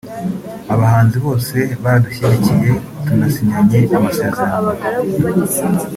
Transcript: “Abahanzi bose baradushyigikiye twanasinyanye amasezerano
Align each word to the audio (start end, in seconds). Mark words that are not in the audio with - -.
“Abahanzi 0.73 1.17
bose 1.25 1.57
baradushyigikiye 1.81 2.71
twanasinyanye 3.01 3.79
amasezerano 3.97 4.71